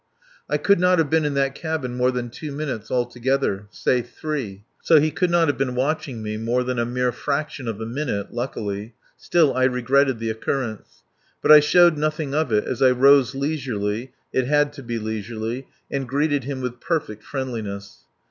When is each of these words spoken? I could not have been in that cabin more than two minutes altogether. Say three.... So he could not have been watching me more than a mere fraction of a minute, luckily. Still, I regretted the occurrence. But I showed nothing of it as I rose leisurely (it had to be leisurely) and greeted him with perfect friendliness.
I 0.49 0.57
could 0.57 0.79
not 0.79 0.97
have 0.97 1.11
been 1.11 1.25
in 1.25 1.35
that 1.35 1.53
cabin 1.53 1.95
more 1.95 2.09
than 2.09 2.31
two 2.31 2.51
minutes 2.51 2.89
altogether. 2.89 3.67
Say 3.69 4.01
three.... 4.01 4.63
So 4.81 4.99
he 4.99 5.11
could 5.11 5.29
not 5.29 5.47
have 5.47 5.59
been 5.59 5.75
watching 5.75 6.23
me 6.23 6.37
more 6.37 6.63
than 6.63 6.79
a 6.79 6.87
mere 6.87 7.11
fraction 7.11 7.67
of 7.67 7.79
a 7.79 7.85
minute, 7.85 8.33
luckily. 8.33 8.95
Still, 9.15 9.53
I 9.53 9.65
regretted 9.65 10.17
the 10.17 10.31
occurrence. 10.31 11.03
But 11.39 11.51
I 11.51 11.59
showed 11.59 11.97
nothing 11.99 12.33
of 12.33 12.51
it 12.51 12.63
as 12.63 12.81
I 12.81 12.89
rose 12.89 13.35
leisurely 13.35 14.11
(it 14.33 14.47
had 14.47 14.73
to 14.73 14.81
be 14.81 14.97
leisurely) 14.97 15.67
and 15.91 16.09
greeted 16.09 16.45
him 16.45 16.61
with 16.61 16.79
perfect 16.81 17.23
friendliness. 17.23 17.99